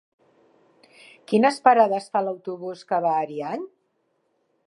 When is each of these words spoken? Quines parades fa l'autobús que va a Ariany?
Quines 1.31 1.59
parades 1.67 2.09
fa 2.17 2.23
l'autobús 2.27 2.83
que 2.93 3.01
va 3.07 3.13
a 3.17 3.21
Ariany? 3.29 3.69